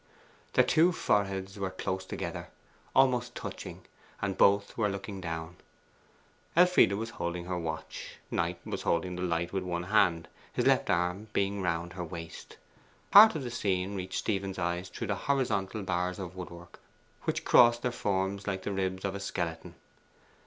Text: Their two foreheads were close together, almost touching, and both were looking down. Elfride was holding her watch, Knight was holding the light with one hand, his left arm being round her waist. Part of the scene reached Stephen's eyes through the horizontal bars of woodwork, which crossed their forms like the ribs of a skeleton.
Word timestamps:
Their 0.53 0.63
two 0.63 0.91
foreheads 0.91 1.59
were 1.59 1.69
close 1.69 2.03
together, 2.05 2.49
almost 2.95 3.35
touching, 3.35 3.85
and 4.19 4.35
both 4.35 4.75
were 4.75 4.89
looking 4.89 5.21
down. 5.21 5.57
Elfride 6.55 6.93
was 6.93 7.11
holding 7.11 7.45
her 7.45 7.59
watch, 7.59 8.15
Knight 8.31 8.57
was 8.65 8.81
holding 8.81 9.15
the 9.15 9.21
light 9.21 9.53
with 9.53 9.61
one 9.61 9.83
hand, 9.83 10.27
his 10.53 10.65
left 10.65 10.89
arm 10.89 11.27
being 11.33 11.61
round 11.61 11.93
her 11.93 12.03
waist. 12.03 12.57
Part 13.11 13.35
of 13.35 13.43
the 13.43 13.51
scene 13.51 13.93
reached 13.93 14.17
Stephen's 14.17 14.57
eyes 14.57 14.89
through 14.89 15.05
the 15.05 15.13
horizontal 15.15 15.83
bars 15.83 16.17
of 16.17 16.35
woodwork, 16.35 16.79
which 17.25 17.45
crossed 17.45 17.83
their 17.83 17.91
forms 17.91 18.47
like 18.47 18.63
the 18.63 18.73
ribs 18.73 19.05
of 19.05 19.13
a 19.13 19.19
skeleton. 19.19 19.75